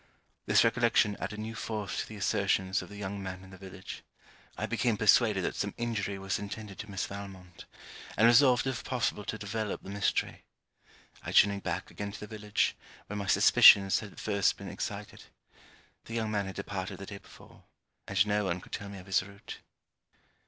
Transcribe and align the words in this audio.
This 0.47 0.63
recollection 0.63 1.15
added 1.19 1.37
new 1.37 1.53
force 1.53 1.99
to 2.01 2.07
the 2.07 2.15
assertions 2.15 2.81
of 2.81 2.89
the 2.89 2.97
young 2.97 3.21
man 3.21 3.43
in 3.43 3.51
the 3.51 3.57
village. 3.59 4.01
I 4.57 4.65
became 4.65 4.97
persuaded 4.97 5.43
that 5.43 5.55
some 5.55 5.75
injury 5.77 6.17
was 6.17 6.39
intended 6.39 6.79
to 6.79 6.89
Miss 6.89 7.05
Valmont; 7.05 7.65
and 8.17 8.25
resolved 8.25 8.65
if 8.65 8.83
possible 8.83 9.23
to 9.25 9.37
develop 9.37 9.83
the 9.83 9.91
mystery. 9.91 10.43
I 11.21 11.31
journeyed 11.31 11.61
back 11.61 11.91
again 11.91 12.11
to 12.13 12.19
the 12.19 12.25
village, 12.35 12.75
where 13.05 13.17
my 13.17 13.27
suspicions 13.27 13.99
had 13.99 14.19
first 14.19 14.57
been 14.57 14.69
excited. 14.71 15.25
The 16.05 16.15
young 16.15 16.31
man 16.31 16.47
had 16.47 16.55
departed 16.55 16.97
the 16.97 17.05
day 17.05 17.19
before; 17.19 17.65
and 18.07 18.25
no 18.25 18.45
one 18.45 18.59
could 18.59 18.71
tell 18.71 18.89
me 18.89 18.97
of 18.97 19.05
his 19.05 19.21
route. 19.21 19.59